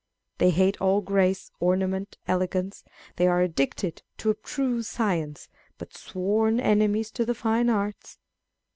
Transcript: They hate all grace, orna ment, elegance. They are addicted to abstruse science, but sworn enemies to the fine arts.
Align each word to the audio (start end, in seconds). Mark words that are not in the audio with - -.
They 0.39 0.49
hate 0.49 0.81
all 0.81 1.01
grace, 1.01 1.51
orna 1.59 1.87
ment, 1.87 2.17
elegance. 2.27 2.83
They 3.17 3.27
are 3.27 3.39
addicted 3.41 4.01
to 4.17 4.31
abstruse 4.31 4.87
science, 4.87 5.47
but 5.77 5.95
sworn 5.95 6.59
enemies 6.59 7.11
to 7.11 7.23
the 7.23 7.35
fine 7.35 7.69
arts. 7.69 8.17